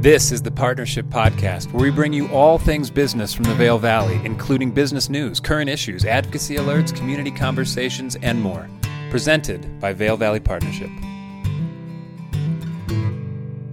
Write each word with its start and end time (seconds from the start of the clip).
This 0.00 0.32
is 0.32 0.40
the 0.40 0.50
Partnership 0.50 1.04
Podcast, 1.10 1.70
where 1.74 1.82
we 1.82 1.90
bring 1.90 2.10
you 2.14 2.26
all 2.28 2.56
things 2.56 2.88
business 2.88 3.34
from 3.34 3.44
the 3.44 3.54
Vail 3.54 3.76
Valley, 3.76 4.18
including 4.24 4.70
business 4.70 5.10
news, 5.10 5.40
current 5.40 5.68
issues, 5.68 6.06
advocacy 6.06 6.56
alerts, 6.56 6.96
community 6.96 7.30
conversations, 7.30 8.16
and 8.22 8.40
more. 8.40 8.66
Presented 9.10 9.78
by 9.78 9.92
Vail 9.92 10.16
Valley 10.16 10.40
Partnership. 10.40 10.88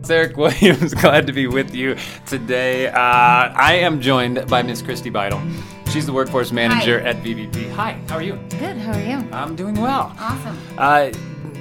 It's 0.02 0.10
Eric 0.10 0.36
Williams, 0.36 0.94
glad 1.02 1.28
to 1.28 1.32
be 1.34 1.48
with 1.48 1.74
you 1.74 1.96
today. 2.26 2.88
Uh, 2.88 2.94
I 3.00 3.76
am 3.76 4.02
joined 4.02 4.46
by 4.50 4.64
Miss 4.64 4.82
Christy 4.82 5.10
Beidel. 5.10 5.42
She's 5.94 6.06
the 6.06 6.12
workforce 6.14 6.52
manager 6.52 7.00
Hi. 7.02 7.08
at 7.08 7.24
VVP. 7.24 7.72
Hi, 7.72 7.98
how 8.10 8.16
are 8.18 8.22
you? 8.22 8.36
Good. 8.50 8.76
How 8.76 8.92
are 8.92 9.02
you? 9.02 9.26
I'm 9.32 9.56
doing 9.56 9.76
well. 9.76 10.14
Awesome. 10.20 10.60
Uh, 10.78 11.12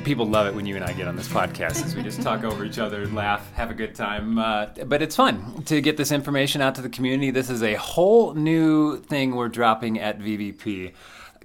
people 0.07 0.25
love 0.25 0.47
it 0.47 0.55
when 0.55 0.65
you 0.67 0.77
and 0.77 0.85
I 0.85 0.93
get 0.93 1.09
on 1.09 1.17
this 1.17 1.27
podcast 1.27 1.85
as 1.85 1.97
we 1.97 2.03
just 2.05 2.23
talk 2.23 2.45
over 2.45 2.65
each 2.65 2.79
other 2.79 3.03
and 3.03 3.13
laugh, 3.13 3.53
have 3.55 3.73
a 3.73 3.75
good 3.75 3.93
time. 3.93 4.39
Uh, 4.39 4.67
but 4.87 5.03
it's 5.03 5.17
fun 5.17 5.65
to 5.65 5.81
get 5.81 5.97
this 5.97 6.13
information 6.13 6.63
out 6.63 6.77
to 6.77 6.81
the 6.81 6.89
community. 6.89 7.33
This 7.33 7.51
is 7.51 7.61
a 7.61 7.75
whole 7.75 8.33
new 8.33 9.01
thing 9.01 9.35
we're 9.35 9.49
dropping 9.49 9.99
at 9.99 10.21
VVP. 10.21 10.93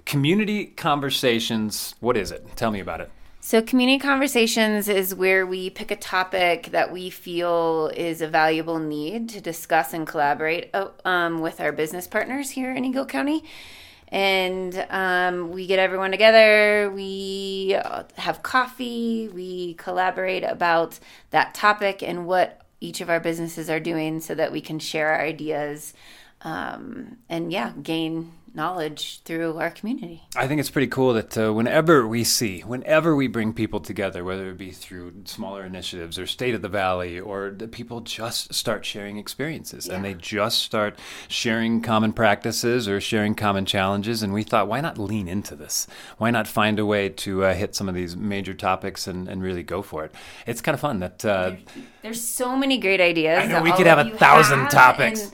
Community 0.04 0.66
conversations. 0.66 1.96
What 1.98 2.16
is 2.16 2.30
it? 2.30 2.46
Tell 2.54 2.70
me 2.70 2.78
about 2.78 3.00
it. 3.00 3.10
So, 3.40 3.60
community 3.60 3.98
conversations 3.98 4.88
is 4.88 5.12
where 5.12 5.44
we 5.44 5.68
pick 5.68 5.90
a 5.90 5.96
topic 5.96 6.66
that 6.66 6.92
we 6.92 7.10
feel 7.10 7.90
is 7.96 8.20
a 8.20 8.28
valuable 8.28 8.78
need 8.78 9.28
to 9.30 9.40
discuss 9.40 9.92
and 9.92 10.06
collaborate 10.06 10.70
uh, 10.72 10.90
um, 11.04 11.40
with 11.40 11.60
our 11.60 11.72
business 11.72 12.06
partners 12.06 12.50
here 12.50 12.72
in 12.72 12.84
Eagle 12.84 13.06
County. 13.06 13.42
And 14.12 14.86
um, 14.90 15.50
we 15.52 15.66
get 15.66 15.78
everyone 15.78 16.10
together, 16.10 16.90
we 16.94 17.78
have 18.18 18.42
coffee, 18.42 19.30
we 19.32 19.72
collaborate 19.74 20.44
about 20.44 21.00
that 21.30 21.54
topic 21.54 22.02
and 22.02 22.26
what 22.26 22.60
each 22.78 23.00
of 23.00 23.08
our 23.08 23.20
businesses 23.20 23.70
are 23.70 23.80
doing 23.80 24.20
so 24.20 24.34
that 24.34 24.52
we 24.52 24.60
can 24.60 24.78
share 24.78 25.08
our 25.14 25.22
ideas 25.22 25.94
um, 26.42 27.16
and, 27.30 27.50
yeah, 27.50 27.72
gain 27.82 28.32
knowledge 28.54 29.22
through 29.24 29.58
our 29.58 29.70
community. 29.70 30.22
I 30.36 30.46
think 30.46 30.60
it's 30.60 30.70
pretty 30.70 30.88
cool 30.88 31.14
that 31.14 31.38
uh, 31.38 31.52
whenever 31.52 32.06
we 32.06 32.24
see, 32.24 32.60
whenever 32.60 33.16
we 33.16 33.26
bring 33.26 33.52
people 33.52 33.80
together, 33.80 34.24
whether 34.24 34.50
it 34.50 34.58
be 34.58 34.70
through 34.70 35.14
smaller 35.24 35.64
initiatives 35.64 36.18
or 36.18 36.26
State 36.26 36.54
of 36.54 36.62
the 36.62 36.68
Valley, 36.68 37.18
or 37.18 37.50
the 37.50 37.68
people 37.68 38.00
just 38.00 38.52
start 38.52 38.84
sharing 38.84 39.16
experiences 39.16 39.88
and 39.88 40.04
they 40.04 40.14
just 40.14 40.58
start 40.62 40.98
sharing 41.28 41.80
common 41.80 42.12
practices 42.12 42.88
or 42.88 43.00
sharing 43.00 43.34
common 43.34 43.64
challenges. 43.64 44.22
And 44.22 44.32
we 44.32 44.42
thought, 44.42 44.68
why 44.68 44.80
not 44.80 44.98
lean 44.98 45.28
into 45.28 45.56
this? 45.56 45.86
Why 46.18 46.30
not 46.30 46.46
find 46.46 46.78
a 46.78 46.86
way 46.86 47.08
to 47.08 47.44
uh, 47.44 47.54
hit 47.54 47.74
some 47.74 47.88
of 47.88 47.94
these 47.94 48.16
major 48.16 48.54
topics 48.54 49.06
and, 49.06 49.28
and 49.28 49.42
really 49.42 49.62
go 49.62 49.82
for 49.82 50.04
it? 50.04 50.14
It's 50.46 50.60
kind 50.60 50.74
of 50.74 50.80
fun 50.80 51.00
that. 51.00 51.24
Uh, 51.24 51.52
There's 52.02 52.20
so 52.20 52.56
many 52.56 52.78
great 52.78 53.00
ideas. 53.00 53.44
I 53.44 53.46
know, 53.46 53.62
we 53.62 53.72
could 53.72 53.86
have 53.86 54.06
a 54.06 54.10
thousand 54.16 54.60
have, 54.60 54.70
topics. 54.70 55.32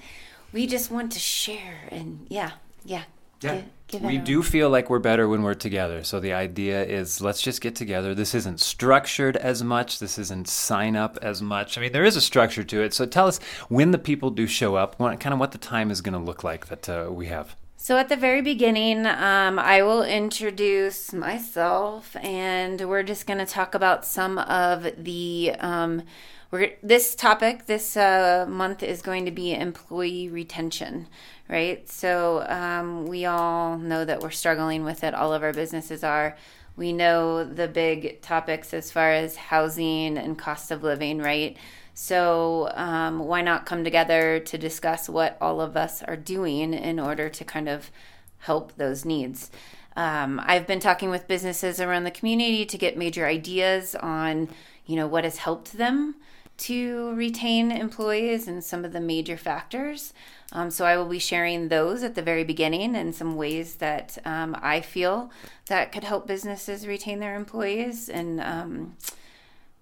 we 0.53 0.67
just 0.67 0.91
want 0.91 1.13
to 1.13 1.19
share 1.19 1.89
and 1.91 2.27
yeah, 2.29 2.53
yeah. 2.85 3.03
Give, 3.41 3.65
give 3.87 4.03
we 4.03 4.19
do 4.19 4.43
feel 4.43 4.69
like 4.69 4.91
we're 4.91 4.99
better 4.99 5.29
when 5.29 5.43
we're 5.43 5.55
together. 5.55 6.03
So 6.03 6.19
the 6.19 6.33
idea 6.33 6.85
is 6.85 7.21
let's 7.21 7.41
just 7.41 7.61
get 7.61 7.77
together. 7.77 8.15
This 8.15 8.35
isn't 8.35 8.59
structured 8.61 9.37
as 9.37 9.63
much. 9.63 10.01
This 10.01 10.19
isn't 10.19 10.49
sign 10.49 10.97
up 10.97 11.19
as 11.23 11.41
much. 11.41 11.79
I 11.79 11.83
mean, 11.83 11.93
there 11.93 12.05
is 12.05 12.17
a 12.17 12.21
structure 12.21 12.65
to 12.65 12.83
it. 12.83 12.95
So 12.95 13.07
tell 13.07 13.29
us 13.29 13.39
when 13.69 13.93
the 13.93 13.99
people 13.99 14.31
do 14.31 14.49
show 14.49 14.75
up, 14.75 14.99
what, 14.99 15.21
kind 15.21 15.33
of 15.33 15.39
what 15.39 15.53
the 15.53 15.59
time 15.59 15.93
is 15.93 16.01
going 16.01 16.15
to 16.15 16.19
look 16.19 16.43
like 16.43 16.67
that 16.67 16.89
uh, 16.89 17.09
we 17.11 17.27
have. 17.27 17.55
So 17.77 17.97
at 17.97 18.09
the 18.09 18.17
very 18.17 18.43
beginning, 18.43 19.07
um, 19.07 19.57
I 19.57 19.83
will 19.83 20.03
introduce 20.03 21.13
myself, 21.13 22.17
and 22.17 22.89
we're 22.89 23.05
just 23.05 23.25
going 23.25 23.39
to 23.39 23.47
talk 23.47 23.77
about 23.77 24.05
some 24.05 24.39
of 24.39 24.85
the. 24.99 25.53
Um, 25.61 26.03
we're, 26.51 26.73
this 26.83 27.15
topic 27.15 27.67
this 27.67 27.97
uh, 27.97 28.47
month 28.49 28.83
is 28.83 29.03
going 29.03 29.27
to 29.27 29.31
be 29.31 29.53
employee 29.55 30.29
retention, 30.29 31.09
right? 31.49 31.89
So 31.89 32.45
um, 32.49 33.07
we 33.07 33.27
all 33.27 33.77
know 33.77 34.05
that 34.05 34.21
we're 34.21 34.31
struggling 34.31 34.85
with 34.85 35.05
it. 35.05 35.15
All 35.15 35.33
of 35.33 35.43
our 35.43 35.53
businesses 35.53 36.03
are. 36.03 36.37
We 36.77 36.93
know 36.93 37.43
the 37.45 37.67
big 37.67 38.23
topics 38.23 38.73
as 38.73 38.93
far 38.93 39.11
as 39.11 39.35
housing 39.35 40.17
and 40.17 40.39
cost 40.39 40.71
of 40.71 40.85
living, 40.85 41.19
right? 41.19 41.57
So, 41.93 42.71
um, 42.75 43.19
why 43.19 43.43
not 43.43 43.67
come 43.67 43.83
together 43.83 44.39
to 44.39 44.57
discuss 44.57 45.09
what 45.09 45.37
all 45.41 45.61
of 45.61 45.77
us 45.77 46.05
are 46.05 46.17
doing 46.17 46.73
in 46.73 47.01
order 47.01 47.29
to 47.29 47.45
kind 47.45 47.69
of 47.69 47.91
help 48.39 48.77
those 48.77 49.05
needs? 49.05 49.51
Um, 49.97 50.41
I've 50.45 50.69
been 50.69 50.79
talking 50.79 51.11
with 51.11 51.27
businesses 51.27 51.81
around 51.81 52.05
the 52.05 52.13
community 52.13 52.65
to 52.65 52.79
get 52.79 52.97
major 52.97 53.27
ideas 53.27 53.97
on, 53.97 54.49
you 54.87 54.95
know, 54.95 55.09
what 55.09 55.25
has 55.25 55.39
helped 55.39 55.77
them 55.77 56.15
to 56.59 57.13
retain 57.15 57.71
employees 57.71 58.49
and 58.49 58.63
some 58.63 58.85
of 58.85 58.93
the 58.93 59.01
major 59.01 59.37
factors. 59.37 60.13
Um, 60.53 60.71
so 60.71 60.85
I 60.85 60.97
will 60.97 61.07
be 61.07 61.19
sharing 61.19 61.69
those 61.69 62.03
at 62.03 62.15
the 62.15 62.23
very 62.23 62.45
beginning 62.45 62.97
and 62.97 63.15
some 63.15 63.37
ways 63.37 63.77
that 63.77 64.19
um, 64.25 64.57
I 64.61 64.81
feel 64.81 65.31
that 65.67 65.93
could 65.93 66.05
help 66.05 66.27
businesses 66.27 66.87
retain 66.87 67.21
their 67.21 67.37
employees 67.37 68.09
and 68.09 68.41
um, 68.41 68.97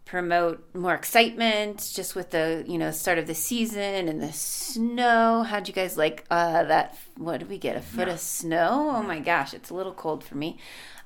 promote 0.04 0.64
more 0.72 0.94
excitement 0.94 1.90
just 1.94 2.14
with 2.14 2.30
the 2.30 2.64
you 2.66 2.78
know 2.78 2.92
start 2.92 3.18
of 3.18 3.26
the 3.26 3.34
season 3.34 4.08
and 4.08 4.22
the 4.22 4.32
snow. 4.32 5.42
How'd 5.42 5.66
you 5.66 5.74
guys 5.74 5.96
like 5.96 6.24
uh 6.30 6.62
that 6.64 6.96
what 7.16 7.38
did 7.38 7.48
we 7.48 7.58
get 7.58 7.76
a 7.76 7.80
foot 7.80 8.08
of 8.08 8.20
snow? 8.20 8.92
Oh 8.94 9.02
my 9.02 9.18
gosh 9.18 9.52
it's 9.52 9.70
a 9.70 9.74
little 9.74 9.92
cold 9.92 10.22
for 10.22 10.36
me 10.36 10.58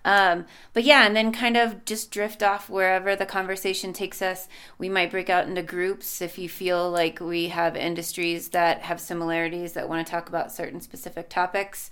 um 0.05 0.45
but 0.73 0.85
yeah 0.85 1.07
and 1.07 1.15
then 1.15 1.33
kind 1.33 1.57
of 1.57 1.85
just 1.85 2.11
drift 2.11 2.43
off 2.43 2.69
wherever 2.71 3.15
the 3.17 3.27
conversation 3.27 3.93
takes 3.93 4.23
us. 4.23 4.49
We 4.79 4.89
might 4.89 5.11
break 5.11 5.29
out 5.31 5.47
into 5.47 5.63
groups 5.63 6.21
if 6.21 6.39
you 6.39 6.49
feel 6.49 6.91
like 6.91 7.21
we 7.21 7.49
have 7.49 7.77
industries 7.77 8.49
that 8.51 8.83
have 8.83 9.01
similarities 9.01 9.73
that 9.75 9.89
want 9.89 10.07
to 10.07 10.11
talk 10.11 10.29
about 10.29 10.53
certain 10.53 10.81
specific 10.81 11.29
topics 11.29 11.91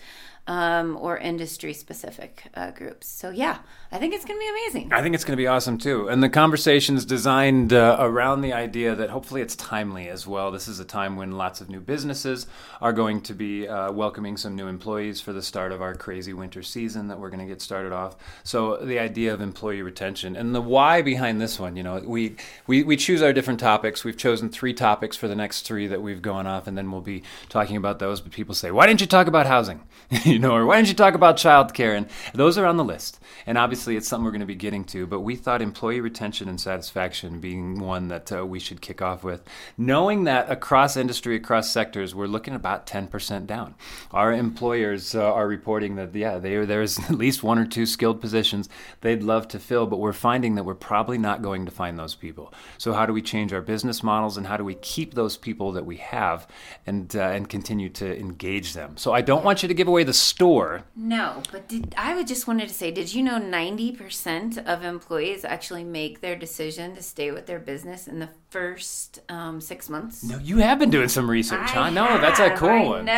um, 0.48 0.96
or 1.00 1.16
industry 1.18 1.72
specific 1.72 2.42
uh, 2.54 2.72
groups 2.72 3.06
so 3.06 3.30
yeah 3.30 3.58
i 3.92 3.98
think 3.98 4.12
it's 4.12 4.24
gonna 4.24 4.40
be 4.40 4.48
amazing 4.48 4.88
I 4.92 5.02
think 5.02 5.14
it's 5.14 5.24
going 5.24 5.36
to 5.36 5.40
be 5.40 5.46
awesome 5.46 5.78
too. 5.78 6.08
And 6.08 6.22
the 6.22 6.28
conversation's 6.28 7.04
designed 7.04 7.72
uh, 7.72 7.96
around 8.00 8.40
the 8.40 8.52
idea 8.52 8.94
that 8.94 9.10
hopefully 9.10 9.40
it's 9.42 9.54
timely 9.54 10.08
as 10.08 10.26
well. 10.26 10.50
This 10.50 10.66
is 10.66 10.80
a 10.80 10.84
time 10.84 11.16
when 11.16 11.32
lots 11.32 11.60
of 11.60 11.68
new 11.68 11.80
businesses 11.80 12.46
are 12.80 12.92
going 12.92 13.20
to 13.22 13.34
be 13.34 13.68
uh, 13.68 13.92
welcoming 13.92 14.36
some 14.36 14.56
new 14.56 14.66
employees 14.66 15.20
for 15.20 15.32
the 15.32 15.42
start 15.42 15.72
of 15.72 15.82
our 15.82 15.94
crazy 15.94 16.32
winter 16.32 16.62
season 16.62 17.08
that 17.08 17.18
we're 17.18 17.30
going 17.30 17.40
to 17.40 17.46
get 17.46 17.60
started 17.60 17.92
off. 17.92 18.16
So 18.44 18.76
the 18.76 18.98
idea 18.98 19.32
of 19.32 19.40
employee 19.40 19.82
retention 19.82 20.36
and 20.36 20.54
the 20.54 20.60
why 20.60 21.02
behind 21.02 21.40
this 21.40 21.58
one, 21.58 21.76
you 21.76 21.82
know, 21.82 22.02
we, 22.04 22.36
we, 22.66 22.82
we 22.82 22.96
choose 22.96 23.22
our 23.22 23.32
different 23.32 23.60
topics. 23.60 24.04
We've 24.04 24.16
chosen 24.16 24.48
three 24.48 24.74
topics 24.74 25.16
for 25.16 25.28
the 25.28 25.36
next 25.36 25.62
three 25.62 25.86
that 25.86 26.02
we've 26.02 26.22
gone 26.22 26.46
off, 26.46 26.66
and 26.66 26.76
then 26.76 26.90
we'll 26.90 27.00
be 27.00 27.22
talking 27.48 27.76
about 27.76 27.98
those. 27.98 28.20
But 28.20 28.32
people 28.32 28.54
say, 28.54 28.70
why 28.70 28.86
didn't 28.86 29.00
you 29.00 29.06
talk 29.06 29.26
about 29.26 29.46
housing? 29.46 29.82
you 30.38 30.42
know, 30.42 30.54
or 30.54 30.66
why 30.66 30.76
didn't 30.76 30.86
you 30.86 30.94
talk 30.94 31.14
about 31.14 31.36
childcare? 31.36 31.96
And 31.96 32.06
those 32.32 32.58
are 32.58 32.64
on 32.64 32.76
the 32.76 32.84
list. 32.84 33.18
And 33.44 33.58
obviously, 33.58 33.96
it's 33.96 34.06
something 34.06 34.24
we're 34.24 34.30
going 34.30 34.38
to 34.38 34.46
be 34.46 34.54
getting 34.54 34.84
to. 34.84 35.04
But 35.04 35.22
we 35.22 35.34
thought 35.34 35.60
employee 35.60 36.00
retention 36.00 36.48
and 36.48 36.60
satisfaction 36.60 37.40
being 37.40 37.80
one 37.80 38.06
that 38.06 38.30
uh, 38.30 38.46
we 38.46 38.60
should 38.60 38.80
kick 38.80 39.02
off 39.02 39.24
with, 39.24 39.42
knowing 39.76 40.24
that 40.24 40.48
across 40.48 40.96
industry, 40.96 41.34
across 41.34 41.72
sectors, 41.72 42.14
we're 42.14 42.28
looking 42.28 42.54
about 42.54 42.86
10% 42.86 43.48
down. 43.48 43.74
Our 44.12 44.32
employers 44.32 45.12
uh, 45.12 45.24
are 45.24 45.48
reporting 45.48 45.96
that, 45.96 46.14
yeah, 46.14 46.38
they, 46.38 46.64
there's 46.64 46.98
at 47.10 47.16
least 47.16 47.42
one 47.42 47.58
or 47.58 47.66
two 47.66 47.84
skilled 47.84 48.20
positions 48.20 48.68
they'd 49.00 49.24
love 49.24 49.48
to 49.48 49.58
fill, 49.58 49.88
but 49.88 49.98
we're 49.98 50.12
finding 50.12 50.54
that 50.54 50.62
we're 50.62 50.76
probably 50.76 51.18
not 51.18 51.42
going 51.42 51.64
to 51.64 51.72
find 51.72 51.98
those 51.98 52.14
people. 52.14 52.54
So, 52.76 52.92
how 52.92 53.06
do 53.06 53.12
we 53.12 53.22
change 53.22 53.52
our 53.52 53.62
business 53.62 54.04
models 54.04 54.36
and 54.36 54.46
how 54.46 54.56
do 54.56 54.62
we 54.62 54.74
keep 54.74 55.14
those 55.14 55.36
people 55.36 55.72
that 55.72 55.84
we 55.84 55.96
have 55.96 56.46
and, 56.86 57.16
uh, 57.16 57.22
and 57.22 57.48
continue 57.48 57.88
to 57.88 58.16
engage 58.20 58.74
them? 58.74 58.96
So, 58.96 59.12
I 59.12 59.20
don't 59.20 59.44
want 59.44 59.62
you 59.62 59.68
to 59.68 59.74
give 59.74 59.88
away 59.88 60.04
the 60.04 60.27
store. 60.28 60.82
No, 60.94 61.42
but 61.52 61.68
did 61.68 61.94
I 61.96 62.14
would 62.14 62.26
just 62.26 62.46
wanted 62.46 62.68
to 62.68 62.74
say, 62.74 62.90
did 62.90 63.14
you 63.14 63.22
know 63.22 63.38
ninety 63.38 63.92
percent 63.92 64.58
of 64.58 64.84
employees 64.84 65.44
actually 65.44 65.84
make 65.84 66.20
their 66.20 66.36
decision 66.36 66.94
to 66.94 67.02
stay 67.02 67.30
with 67.30 67.46
their 67.46 67.58
business 67.58 68.06
in 68.06 68.18
the 68.18 68.28
first 68.50 69.20
um, 69.28 69.60
six 69.60 69.88
months? 69.88 70.22
No, 70.24 70.38
you 70.38 70.58
have 70.58 70.78
been 70.78 70.90
doing 70.90 71.08
some 71.08 71.28
research, 71.30 71.70
huh? 71.70 71.80
I 71.80 71.90
No, 71.90 72.18
that's 72.18 72.38
a 72.40 72.50
have. 72.50 72.58
cool 72.58 72.68
I 72.68 72.84
one. 72.86 73.04
know, 73.04 73.12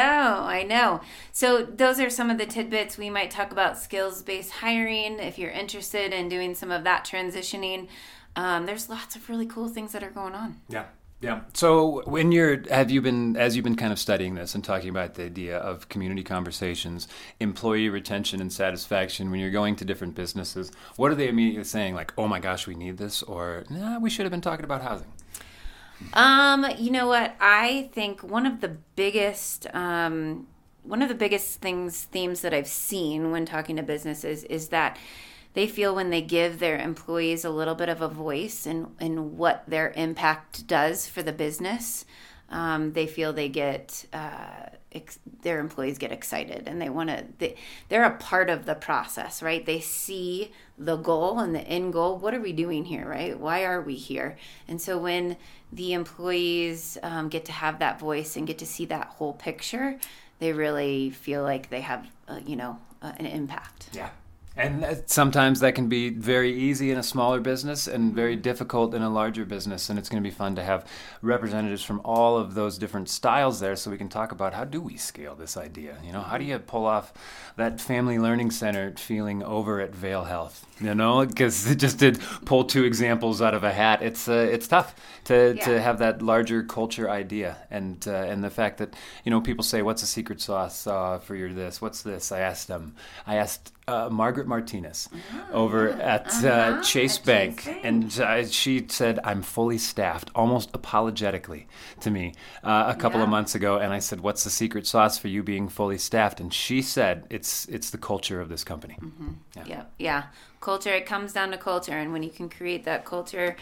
I 0.44 0.62
know. 0.62 1.00
So 1.32 1.62
those 1.64 2.00
are 2.00 2.10
some 2.10 2.30
of 2.30 2.38
the 2.38 2.46
tidbits 2.46 2.96
we 2.98 3.10
might 3.10 3.30
talk 3.30 3.52
about 3.52 3.78
skills-based 3.78 4.50
hiring. 4.50 5.18
If 5.18 5.38
you're 5.38 5.50
interested 5.50 6.12
in 6.12 6.28
doing 6.28 6.54
some 6.54 6.70
of 6.70 6.84
that 6.84 7.04
transitioning, 7.04 7.88
um, 8.36 8.66
there's 8.66 8.88
lots 8.88 9.16
of 9.16 9.28
really 9.28 9.46
cool 9.46 9.68
things 9.68 9.92
that 9.92 10.02
are 10.02 10.10
going 10.10 10.34
on. 10.34 10.60
Yeah. 10.68 10.84
Yeah. 11.20 11.40
So 11.52 12.02
when 12.06 12.32
you're 12.32 12.62
have 12.70 12.90
you 12.90 13.02
been 13.02 13.36
as 13.36 13.54
you've 13.54 13.64
been 13.64 13.76
kind 13.76 13.92
of 13.92 13.98
studying 13.98 14.36
this 14.36 14.54
and 14.54 14.64
talking 14.64 14.88
about 14.88 15.14
the 15.14 15.24
idea 15.24 15.58
of 15.58 15.88
community 15.90 16.22
conversations, 16.22 17.08
employee 17.40 17.90
retention 17.90 18.40
and 18.40 18.50
satisfaction 18.50 19.30
when 19.30 19.38
you're 19.38 19.50
going 19.50 19.76
to 19.76 19.84
different 19.84 20.14
businesses, 20.14 20.72
what 20.96 21.10
are 21.10 21.14
they 21.14 21.28
immediately 21.28 21.64
saying 21.64 21.94
like, 21.94 22.14
"Oh 22.16 22.26
my 22.26 22.40
gosh, 22.40 22.66
we 22.66 22.74
need 22.74 22.96
this," 22.96 23.22
or 23.22 23.64
"Nah, 23.68 23.98
we 23.98 24.08
should 24.08 24.24
have 24.24 24.30
been 24.30 24.40
talking 24.40 24.64
about 24.64 24.80
housing." 24.80 25.08
Um, 26.14 26.66
you 26.78 26.90
know 26.90 27.06
what? 27.06 27.36
I 27.38 27.90
think 27.92 28.22
one 28.22 28.46
of 28.46 28.62
the 28.62 28.76
biggest 28.96 29.66
um, 29.74 30.46
one 30.84 31.02
of 31.02 31.10
the 31.10 31.14
biggest 31.14 31.60
things 31.60 32.04
themes 32.04 32.40
that 32.40 32.54
I've 32.54 32.66
seen 32.66 33.30
when 33.30 33.44
talking 33.44 33.76
to 33.76 33.82
businesses 33.82 34.44
is 34.44 34.68
that 34.68 34.96
they 35.54 35.66
feel 35.66 35.94
when 35.94 36.10
they 36.10 36.22
give 36.22 36.58
their 36.58 36.78
employees 36.78 37.44
a 37.44 37.50
little 37.50 37.74
bit 37.74 37.88
of 37.88 38.00
a 38.00 38.08
voice 38.08 38.66
in, 38.66 38.88
in 39.00 39.36
what 39.36 39.64
their 39.66 39.92
impact 39.96 40.66
does 40.66 41.08
for 41.08 41.22
the 41.22 41.32
business, 41.32 42.04
um, 42.50 42.92
they 42.92 43.06
feel 43.06 43.32
they 43.32 43.48
get 43.48 44.04
uh, 44.12 44.66
ex- 44.92 45.18
their 45.42 45.60
employees 45.60 45.98
get 45.98 46.12
excited 46.12 46.64
and 46.66 46.80
they 46.80 46.88
want 46.88 47.08
to 47.08 47.24
they, 47.38 47.56
they're 47.88 48.04
a 48.04 48.16
part 48.16 48.50
of 48.50 48.66
the 48.66 48.74
process 48.74 49.42
right? 49.42 49.64
They 49.64 49.80
see 49.80 50.50
the 50.76 50.96
goal 50.96 51.38
and 51.38 51.54
the 51.54 51.60
end 51.60 51.92
goal. 51.92 52.18
What 52.18 52.34
are 52.34 52.40
we 52.40 52.52
doing 52.52 52.84
here 52.84 53.08
right? 53.08 53.38
Why 53.38 53.64
are 53.64 53.80
we 53.80 53.94
here? 53.94 54.36
And 54.66 54.80
so 54.80 54.98
when 54.98 55.36
the 55.72 55.92
employees 55.92 56.98
um, 57.04 57.28
get 57.28 57.44
to 57.44 57.52
have 57.52 57.78
that 57.78 58.00
voice 58.00 58.36
and 58.36 58.46
get 58.46 58.58
to 58.58 58.66
see 58.66 58.84
that 58.86 59.06
whole 59.06 59.34
picture 59.34 59.98
they 60.40 60.52
really 60.52 61.10
feel 61.10 61.42
like 61.42 61.68
they 61.70 61.82
have 61.82 62.08
uh, 62.26 62.40
you 62.44 62.56
know 62.56 62.78
uh, 63.02 63.12
an 63.18 63.26
impact. 63.26 63.90
Yeah 63.92 64.10
and 64.60 65.02
sometimes 65.06 65.60
that 65.60 65.74
can 65.74 65.88
be 65.88 66.10
very 66.10 66.52
easy 66.52 66.90
in 66.90 66.98
a 66.98 67.02
smaller 67.02 67.40
business 67.40 67.86
and 67.86 68.14
very 68.14 68.36
difficult 68.36 68.94
in 68.94 69.02
a 69.02 69.08
larger 69.08 69.44
business. 69.44 69.88
And 69.88 69.98
it's 69.98 70.08
going 70.08 70.22
to 70.22 70.28
be 70.28 70.34
fun 70.34 70.54
to 70.56 70.62
have 70.62 70.86
representatives 71.22 71.82
from 71.82 72.00
all 72.04 72.36
of 72.36 72.54
those 72.54 72.78
different 72.78 73.08
styles 73.08 73.60
there 73.60 73.76
so 73.76 73.90
we 73.90 73.98
can 73.98 74.08
talk 74.08 74.32
about 74.32 74.52
how 74.54 74.64
do 74.64 74.80
we 74.80 74.96
scale 74.96 75.34
this 75.34 75.56
idea? 75.56 75.96
You 76.04 76.12
know, 76.12 76.20
how 76.20 76.36
do 76.38 76.44
you 76.44 76.58
pull 76.58 76.84
off 76.84 77.12
that 77.56 77.80
family 77.80 78.18
learning 78.18 78.50
center 78.50 78.92
feeling 78.96 79.42
over 79.42 79.80
at 79.80 79.94
Vail 79.94 80.24
Health? 80.24 80.66
You 80.80 80.94
know, 80.94 81.26
because 81.26 81.70
it 81.70 81.76
just 81.76 81.98
did 81.98 82.20
pull 82.44 82.64
two 82.64 82.84
examples 82.84 83.42
out 83.42 83.54
of 83.54 83.64
a 83.64 83.72
hat, 83.72 84.02
it's 84.02 84.28
uh, 84.28 84.48
it's 84.50 84.66
tough 84.66 84.94
to, 85.24 85.54
yeah. 85.56 85.64
to 85.64 85.80
have 85.80 85.98
that 85.98 86.22
larger 86.22 86.62
culture 86.62 87.10
idea. 87.10 87.56
And 87.70 88.06
uh, 88.06 88.12
and 88.12 88.42
the 88.42 88.50
fact 88.50 88.78
that, 88.78 88.94
you 89.24 89.30
know, 89.30 89.40
people 89.40 89.62
say, 89.62 89.82
what's 89.82 90.00
the 90.00 90.06
secret 90.06 90.40
sauce 90.40 90.86
uh, 90.86 91.18
for 91.18 91.34
your 91.34 91.52
this? 91.52 91.82
What's 91.82 92.02
this? 92.02 92.32
I 92.32 92.40
asked 92.40 92.68
them, 92.68 92.94
I 93.26 93.36
asked 93.36 93.72
uh, 93.90 94.08
Margaret 94.10 94.46
Martinez 94.46 95.08
uh-huh. 95.12 95.52
over 95.52 95.90
at 95.90 96.28
uh, 96.44 96.48
uh-huh. 96.48 96.82
Chase, 96.82 97.18
at 97.18 97.24
Bank, 97.24 97.56
Chase 97.58 97.66
Bank, 97.66 97.84
and 97.84 98.20
uh, 98.20 98.46
she 98.46 98.86
said, 98.88 99.18
"I'm 99.24 99.42
fully 99.42 99.78
staffed," 99.78 100.30
almost 100.34 100.70
apologetically 100.72 101.66
to 102.00 102.10
me 102.10 102.34
uh, 102.62 102.92
a 102.94 103.00
couple 103.00 103.18
yeah. 103.18 103.24
of 103.24 103.30
months 103.30 103.54
ago. 103.54 103.78
And 103.78 103.92
I 103.92 103.98
said, 103.98 104.20
"What's 104.20 104.44
the 104.44 104.50
secret 104.50 104.86
sauce 104.86 105.18
for 105.18 105.28
you 105.28 105.42
being 105.42 105.68
fully 105.68 105.98
staffed?" 105.98 106.40
And 106.40 106.52
she 106.54 106.82
said, 106.82 107.24
"It's 107.30 107.66
it's 107.66 107.90
the 107.90 107.98
culture 107.98 108.40
of 108.40 108.48
this 108.48 108.64
company." 108.64 108.96
Mm-hmm. 109.00 109.28
Yeah. 109.56 109.64
yeah, 109.66 109.82
yeah, 109.98 110.22
culture. 110.60 110.92
It 110.92 111.06
comes 111.06 111.32
down 111.32 111.50
to 111.50 111.58
culture, 111.58 111.98
and 111.98 112.12
when 112.12 112.22
you 112.22 112.30
can 112.30 112.48
create 112.48 112.84
that 112.84 113.04
culture 113.04 113.56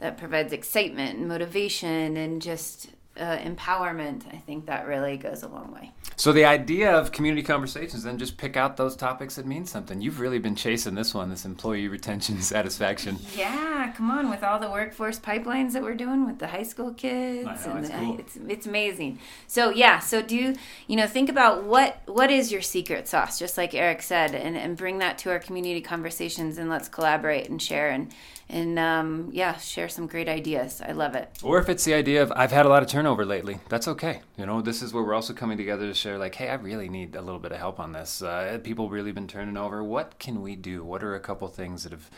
that 0.00 0.16
provides 0.18 0.52
excitement 0.52 1.18
and 1.18 1.28
motivation 1.28 2.16
and 2.16 2.42
just 2.42 2.88
uh, 3.18 3.38
empowerment, 3.38 4.22
I 4.32 4.38
think 4.38 4.66
that 4.66 4.86
really 4.86 5.16
goes 5.16 5.42
a 5.42 5.48
long 5.48 5.72
way. 5.72 5.92
So 6.16 6.32
the 6.32 6.44
idea 6.44 6.96
of 6.96 7.12
community 7.12 7.42
conversations, 7.42 8.04
then 8.04 8.18
just 8.18 8.36
pick 8.36 8.56
out 8.56 8.76
those 8.76 8.96
topics 8.96 9.36
that 9.36 9.46
mean 9.46 9.66
something. 9.66 10.00
You've 10.00 10.20
really 10.20 10.38
been 10.38 10.54
chasing 10.54 10.94
this 10.94 11.12
one, 11.14 11.30
this 11.30 11.44
employee 11.44 11.88
retention 11.88 12.40
satisfaction. 12.42 13.18
Yeah, 13.36 13.92
come 13.96 14.10
on, 14.10 14.30
with 14.30 14.42
all 14.42 14.58
the 14.58 14.70
workforce 14.70 15.18
pipelines 15.18 15.72
that 15.72 15.82
we're 15.82 15.94
doing 15.94 16.26
with 16.26 16.38
the 16.38 16.46
high 16.46 16.62
school 16.62 16.92
kids, 16.92 17.66
know, 17.66 17.72
and 17.72 17.78
it's, 17.80 17.88
the, 17.88 17.98
cool. 17.98 18.18
it's 18.18 18.36
it's 18.48 18.66
amazing. 18.66 19.18
So 19.46 19.70
yeah, 19.70 19.98
so 19.98 20.22
do 20.22 20.54
you 20.86 20.96
know 20.96 21.06
think 21.06 21.28
about 21.28 21.64
what 21.64 22.00
what 22.06 22.30
is 22.30 22.52
your 22.52 22.62
secret 22.62 23.08
sauce, 23.08 23.38
just 23.38 23.58
like 23.58 23.74
Eric 23.74 24.02
said, 24.02 24.34
and 24.34 24.56
and 24.56 24.76
bring 24.76 24.98
that 24.98 25.18
to 25.18 25.30
our 25.30 25.38
community 25.38 25.80
conversations, 25.80 26.58
and 26.58 26.70
let's 26.70 26.88
collaborate 26.88 27.48
and 27.48 27.60
share 27.60 27.90
and 27.90 28.12
and 28.48 28.78
um, 28.78 29.30
yeah, 29.32 29.56
share 29.56 29.88
some 29.88 30.06
great 30.06 30.28
ideas. 30.28 30.82
I 30.86 30.92
love 30.92 31.14
it. 31.14 31.30
Or 31.42 31.58
if 31.58 31.68
it's 31.68 31.84
the 31.84 31.94
idea 31.94 32.22
of 32.22 32.32
I've 32.36 32.52
had 32.52 32.66
a 32.66 32.68
lot 32.68 32.82
of 32.82 32.88
turnover 32.88 33.24
lately, 33.24 33.58
that's 33.68 33.88
okay. 33.88 34.20
You 34.36 34.46
know, 34.46 34.60
this 34.60 34.82
is 34.82 34.92
where 34.92 35.02
we're 35.02 35.14
also 35.14 35.32
coming 35.32 35.56
together 35.56 35.86
to 35.86 35.94
share 35.94 36.18
like, 36.18 36.34
hey, 36.34 36.48
I 36.48 36.54
really 36.54 36.88
need 36.88 37.16
a 37.16 37.22
little 37.22 37.40
bit 37.40 37.52
of 37.52 37.58
help 37.58 37.80
on 37.80 37.92
this. 37.92 38.22
Uh, 38.22 38.58
people 38.62 38.88
really 38.88 39.12
been 39.12 39.28
turning 39.28 39.56
over. 39.56 39.82
What 39.82 40.18
can 40.18 40.42
we 40.42 40.56
do? 40.56 40.84
What 40.84 41.02
are 41.02 41.14
a 41.14 41.20
couple 41.20 41.48
things 41.48 41.84
that 41.84 41.92
have 41.92 42.10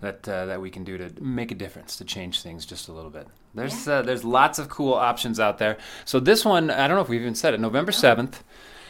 that 0.00 0.28
uh, 0.28 0.46
that 0.46 0.60
we 0.60 0.70
can 0.70 0.84
do 0.84 0.98
to 0.98 1.12
make 1.22 1.50
a 1.50 1.54
difference 1.54 1.96
to 1.96 2.04
change 2.04 2.42
things 2.42 2.66
just 2.66 2.88
a 2.88 2.92
little 2.92 3.10
bit. 3.10 3.26
There's 3.54 3.86
yeah. 3.86 3.94
uh, 3.94 4.02
there's 4.02 4.24
lots 4.24 4.58
of 4.58 4.68
cool 4.68 4.94
options 4.94 5.38
out 5.38 5.58
there. 5.58 5.78
So 6.04 6.20
this 6.20 6.44
one, 6.44 6.70
I 6.70 6.88
don't 6.88 6.96
know 6.96 7.02
if 7.02 7.08
we've 7.08 7.20
even 7.20 7.34
said 7.34 7.54
it. 7.54 7.60
November 7.60 7.92
seventh, 7.92 8.42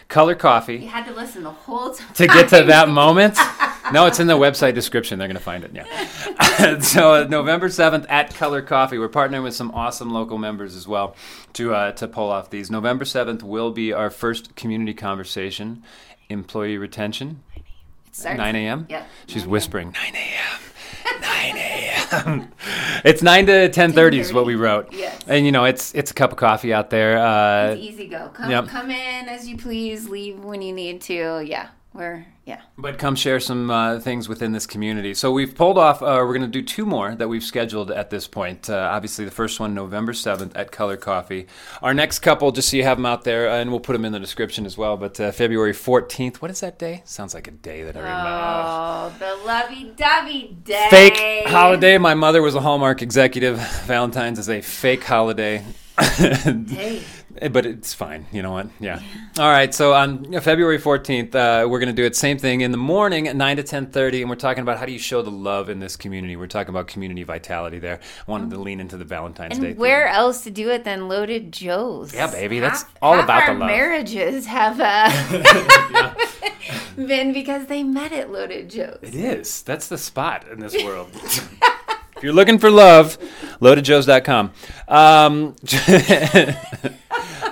Color 0.08 0.34
Coffee. 0.36 0.76
You 0.76 0.88
had 0.88 1.06
to 1.06 1.12
listen 1.12 1.42
the 1.42 1.50
whole 1.50 1.92
time 1.94 2.14
to 2.14 2.26
get 2.26 2.48
to 2.50 2.64
that 2.64 2.88
moment. 2.88 3.36
no, 3.92 4.06
it's 4.06 4.20
in 4.20 4.26
the 4.26 4.36
website 4.36 4.74
description. 4.74 5.18
They're 5.18 5.28
going 5.28 5.36
to 5.36 5.42
find 5.42 5.64
it. 5.64 5.72
Yeah. 5.74 6.78
so 6.80 7.14
uh, 7.14 7.26
November 7.28 7.68
seventh 7.68 8.06
at 8.08 8.34
Color 8.34 8.62
Coffee, 8.62 8.98
we're 8.98 9.08
partnering 9.08 9.42
with 9.42 9.54
some 9.54 9.70
awesome 9.72 10.10
local 10.10 10.38
members 10.38 10.76
as 10.76 10.86
well 10.86 11.16
to 11.54 11.74
uh, 11.74 11.92
to 11.92 12.08
pull 12.08 12.28
off 12.28 12.50
these. 12.50 12.70
November 12.70 13.04
seventh 13.04 13.42
will 13.42 13.70
be 13.70 13.92
our 13.92 14.10
first 14.10 14.56
community 14.56 14.94
conversation, 14.94 15.82
employee 16.28 16.78
retention. 16.78 17.42
It 18.24 18.36
9 18.36 18.56
a.m. 18.56 18.86
Yeah. 18.90 19.04
She's 19.26 19.46
whispering 19.46 19.92
9 19.92 20.14
a.m. 20.14 20.60
9 21.20 21.56
a.m. 21.56 22.52
it's 23.04 23.22
9 23.22 23.46
to 23.46 23.68
10:30 23.68 24.18
is 24.18 24.32
what 24.32 24.46
we 24.46 24.56
wrote. 24.56 24.92
Yes. 24.92 25.20
And 25.26 25.46
you 25.46 25.52
know, 25.52 25.64
it's 25.64 25.94
it's 25.94 26.10
a 26.10 26.14
cup 26.14 26.32
of 26.32 26.38
coffee 26.38 26.72
out 26.72 26.90
there. 26.90 27.18
Uh, 27.18 27.72
it's 27.72 27.82
easy 27.82 28.08
go. 28.08 28.30
Come 28.34 28.50
yep. 28.50 28.66
come 28.66 28.90
in 28.90 29.28
as 29.28 29.48
you 29.48 29.56
please, 29.56 30.08
leave 30.08 30.44
when 30.44 30.62
you 30.62 30.72
need 30.72 31.00
to. 31.02 31.42
Yeah. 31.44 31.68
We're 32.00 32.24
yeah. 32.46 32.62
But 32.78 32.98
come 32.98 33.14
share 33.14 33.40
some 33.40 33.70
uh, 33.70 34.00
things 34.00 34.26
within 34.26 34.52
this 34.52 34.66
community. 34.66 35.12
So 35.12 35.30
we've 35.30 35.54
pulled 35.54 35.76
off. 35.76 36.00
Uh, 36.00 36.24
we're 36.24 36.32
going 36.32 36.40
to 36.40 36.48
do 36.48 36.62
two 36.62 36.86
more 36.86 37.14
that 37.14 37.28
we've 37.28 37.42
scheduled 37.42 37.90
at 37.90 38.08
this 38.08 38.26
point. 38.26 38.70
Uh, 38.70 38.88
obviously, 38.90 39.26
the 39.26 39.30
first 39.30 39.60
one 39.60 39.74
November 39.74 40.14
seventh 40.14 40.56
at 40.56 40.72
Color 40.72 40.96
Coffee. 40.96 41.46
Our 41.82 41.92
next 41.92 42.20
couple, 42.20 42.52
just 42.52 42.70
so 42.70 42.78
you 42.78 42.84
have 42.84 42.96
them 42.96 43.04
out 43.04 43.24
there, 43.24 43.50
and 43.50 43.70
we'll 43.70 43.80
put 43.80 43.92
them 43.92 44.06
in 44.06 44.12
the 44.12 44.18
description 44.18 44.64
as 44.64 44.78
well. 44.78 44.96
But 44.96 45.20
uh, 45.20 45.30
February 45.30 45.74
fourteenth. 45.74 46.40
What 46.40 46.50
is 46.50 46.60
that 46.60 46.78
day? 46.78 47.02
Sounds 47.04 47.34
like 47.34 47.46
a 47.46 47.50
day 47.50 47.82
that 47.82 47.98
I 47.98 48.00
remember. 48.00 48.30
Oh, 48.32 49.14
the 49.18 49.46
lovey-dovey 49.46 50.56
day. 50.64 50.86
Fake 50.88 51.48
holiday. 51.48 51.98
My 51.98 52.14
mother 52.14 52.40
was 52.40 52.54
a 52.54 52.60
Hallmark 52.62 53.02
executive. 53.02 53.58
Valentine's 53.84 54.38
is 54.38 54.48
a 54.48 54.62
fake 54.62 55.04
holiday. 55.04 55.62
hey. 55.98 57.02
Eh, 57.40 57.48
but 57.48 57.64
it's 57.64 57.94
fine. 57.94 58.26
You 58.32 58.42
know 58.42 58.52
what? 58.52 58.68
Yeah. 58.78 59.00
yeah. 59.00 59.42
All 59.42 59.50
right. 59.50 59.74
So 59.74 59.94
on 59.94 60.40
February 60.40 60.78
14th, 60.78 61.34
uh, 61.34 61.66
we're 61.68 61.78
going 61.78 61.88
to 61.88 61.94
do 61.94 62.04
it 62.04 62.14
same 62.14 62.36
thing 62.38 62.60
in 62.60 62.70
the 62.70 62.76
morning 62.78 63.28
at 63.28 63.36
9 63.36 63.56
to 63.56 63.62
10:30 63.62 64.20
and 64.20 64.28
we're 64.30 64.36
talking 64.36 64.62
about 64.62 64.78
how 64.78 64.84
do 64.84 64.92
you 64.92 64.98
show 64.98 65.22
the 65.22 65.30
love 65.30 65.70
in 65.70 65.80
this 65.80 65.96
community. 65.96 66.36
We're 66.36 66.48
talking 66.48 66.70
about 66.70 66.86
community 66.86 67.22
vitality 67.22 67.78
there. 67.78 68.00
I 68.26 68.30
wanted 68.30 68.50
to 68.50 68.58
lean 68.58 68.78
into 68.78 68.98
the 68.98 69.04
Valentine's 69.04 69.56
and 69.56 69.62
Day. 69.62 69.72
where 69.72 70.06
theme. 70.06 70.16
else 70.16 70.42
to 70.44 70.50
do 70.50 70.68
it 70.70 70.84
than 70.84 71.08
Loaded 71.08 71.52
Joe's? 71.52 72.12
Yeah, 72.12 72.30
baby. 72.30 72.60
That's 72.60 72.82
half, 72.82 72.96
all 73.00 73.14
half 73.14 73.24
about 73.24 73.46
the 73.46 73.54
love. 73.54 73.70
marriages 73.70 74.46
have 74.46 74.78
uh, 74.80 76.14
been 76.96 77.32
because 77.32 77.66
they 77.66 77.82
met 77.82 78.12
at 78.12 78.30
Loaded 78.30 78.68
Joe's. 78.68 78.98
It 79.02 79.14
is. 79.14 79.62
That's 79.62 79.88
the 79.88 79.98
spot 79.98 80.46
in 80.48 80.60
this 80.60 80.74
world. 80.84 81.08
if 81.14 82.22
you're 82.22 82.34
looking 82.34 82.58
for 82.58 82.70
love, 82.70 83.16
loadedjoes.com. 83.60 84.52
Um, 84.88 85.56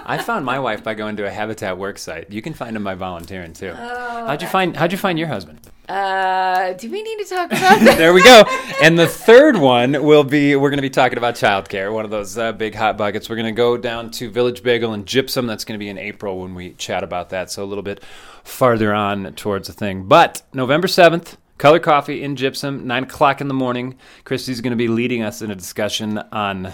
I 0.09 0.17
found 0.17 0.47
my 0.47 0.59
wife 0.59 0.83
by 0.83 0.95
going 0.95 1.17
to 1.17 1.27
a 1.27 1.31
Habitat 1.31 1.77
work 1.77 1.99
site. 1.99 2.31
You 2.33 2.41
can 2.41 2.55
find 2.55 2.75
them 2.75 2.83
by 2.83 2.95
volunteering 2.95 3.53
too. 3.53 3.75
Oh, 3.77 4.27
how'd 4.27 4.41
you 4.41 4.49
find 4.49 4.75
How'd 4.75 4.91
you 4.91 4.97
find 4.97 5.19
your 5.19 5.29
husband? 5.29 5.61
Uh, 5.87 6.73
do 6.73 6.91
we 6.91 7.03
need 7.03 7.19
to 7.19 7.25
talk 7.27 7.47
about 7.51 7.81
that? 7.81 7.99
there 7.99 8.15
we 8.15 8.23
go. 8.23 8.43
And 8.83 8.99
the 8.99 9.07
third 9.07 9.57
one 9.59 10.03
will 10.03 10.25
be 10.25 10.57
we're 10.57 10.71
going 10.71 10.79
to 10.79 10.83
be 10.83 10.89
talking 10.91 11.19
about 11.19 11.35
childcare, 11.35 11.93
one 11.93 12.07
of 12.07 12.11
those 12.11 12.39
uh, 12.39 12.53
big 12.53 12.75
hot 12.75 12.97
buckets. 12.97 13.29
We're 13.29 13.37
going 13.37 13.47
to 13.47 13.53
go 13.53 13.77
down 13.77 14.11
to 14.13 14.31
Village 14.31 14.63
Bagel 14.63 14.95
and 14.95 15.05
Gypsum. 15.05 15.47
That's 15.47 15.65
going 15.65 15.79
to 15.79 15.83
be 15.83 15.91
in 15.91 15.99
April 15.99 16.41
when 16.41 16.55
we 16.55 16.73
chat 16.73 17.05
about 17.05 17.29
that. 17.29 17.51
So 17.51 17.63
a 17.63 17.67
little 17.67 17.85
bit 17.85 18.03
farther 18.45 18.95
on 18.95 19.35
towards 19.35 19.69
the 19.69 19.75
thing. 19.75 20.05
But 20.05 20.41
November 20.55 20.89
seventh. 20.89 21.37
Color 21.59 21.81
Coffee 21.81 22.23
in 22.23 22.37
Gypsum, 22.37 22.87
9 22.87 23.03
o'clock 23.03 23.41
in 23.41 23.49
the 23.49 23.55
morning. 23.55 23.97
Christy's 24.23 24.61
going 24.61 24.71
to 24.71 24.77
be 24.77 24.87
leading 24.87 25.23
us 25.25 25.43
in 25.43 25.51
a 25.51 25.57
discussion 25.57 26.19
on 26.31 26.73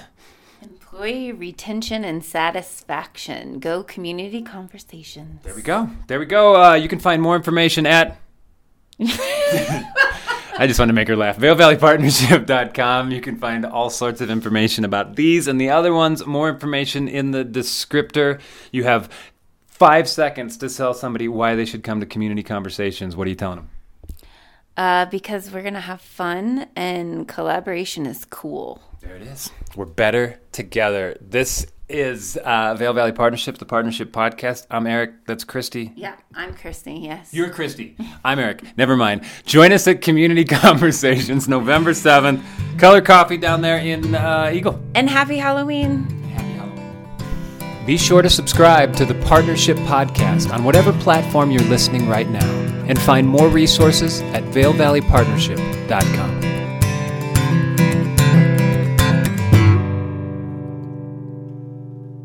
employee 0.94 1.32
retention 1.32 2.04
and 2.04 2.24
satisfaction. 2.24 3.58
Go 3.58 3.82
community 3.82 4.40
conversations. 4.42 5.42
There 5.42 5.54
we 5.54 5.60
go. 5.60 5.90
There 6.06 6.20
we 6.20 6.24
go. 6.24 6.54
Uh, 6.54 6.74
you 6.74 6.88
can 6.88 7.00
find 7.00 7.20
more 7.20 7.34
information 7.34 7.84
at. 7.84 8.16
I 9.00 10.68
just 10.68 10.78
want 10.78 10.90
to 10.90 10.92
make 10.92 11.08
her 11.08 11.16
laugh. 11.16 11.36
VailValleyPartnership.com. 11.36 13.10
You 13.10 13.20
can 13.20 13.38
find 13.38 13.66
all 13.66 13.90
sorts 13.90 14.20
of 14.20 14.30
information 14.30 14.84
about 14.84 15.16
these 15.16 15.48
and 15.48 15.60
the 15.60 15.70
other 15.70 15.92
ones. 15.92 16.24
More 16.26 16.48
information 16.48 17.08
in 17.08 17.32
the 17.32 17.44
descriptor. 17.44 18.40
You 18.70 18.84
have 18.84 19.10
five 19.66 20.08
seconds 20.08 20.56
to 20.58 20.68
tell 20.68 20.94
somebody 20.94 21.26
why 21.26 21.56
they 21.56 21.64
should 21.64 21.82
come 21.82 21.98
to 21.98 22.06
community 22.06 22.44
conversations. 22.44 23.16
What 23.16 23.26
are 23.26 23.30
you 23.30 23.36
telling 23.36 23.56
them? 23.56 23.70
Uh, 24.76 25.06
because 25.06 25.50
we're 25.50 25.62
going 25.62 25.74
to 25.74 25.80
have 25.80 26.00
fun 26.00 26.68
and 26.76 27.26
collaboration 27.26 28.06
is 28.06 28.24
cool. 28.24 28.80
There 29.04 29.16
it 29.16 29.22
is. 29.22 29.50
We're 29.76 29.84
better 29.86 30.40
together. 30.52 31.16
This 31.20 31.66
is 31.88 32.36
uh, 32.38 32.74
Vail 32.74 32.92
Valley 32.94 33.12
Partnership, 33.12 33.58
the 33.58 33.66
Partnership 33.66 34.10
Podcast. 34.12 34.66
I'm 34.70 34.86
Eric. 34.86 35.26
That's 35.26 35.44
Christy. 35.44 35.92
Yeah, 35.94 36.16
I'm 36.34 36.54
Christy. 36.54 36.94
Yes. 36.94 37.34
You're 37.34 37.50
Christy. 37.50 37.96
I'm 38.24 38.38
Eric. 38.38 38.62
Never 38.78 38.96
mind. 38.96 39.24
Join 39.44 39.70
us 39.72 39.86
at 39.86 40.00
Community 40.00 40.44
Conversations 40.46 41.46
November 41.48 41.90
7th. 41.90 42.40
Color 42.78 43.02
Coffee 43.02 43.36
down 43.36 43.60
there 43.60 43.76
in 43.78 44.14
uh, 44.14 44.50
Eagle. 44.52 44.80
And 44.94 45.10
happy 45.10 45.36
Halloween. 45.36 46.04
Happy 46.30 46.52
Halloween. 46.52 47.84
Be 47.86 47.98
sure 47.98 48.22
to 48.22 48.30
subscribe 48.30 48.96
to 48.96 49.04
the 49.04 49.14
Partnership 49.16 49.76
Podcast 49.78 50.50
on 50.52 50.64
whatever 50.64 50.92
platform 50.94 51.50
you're 51.50 51.60
listening 51.64 52.08
right 52.08 52.28
now 52.30 52.50
and 52.86 52.98
find 52.98 53.28
more 53.28 53.48
resources 53.48 54.22
at 54.22 54.42
VailValleyPartnership.com. 54.44 56.53